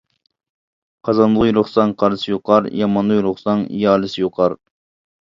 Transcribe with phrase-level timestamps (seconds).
[1.09, 4.63] قازانغا يولۇقساڭ قارىسى يۇقار، يامانغا يولۇقساڭ يالىسى يۇقار.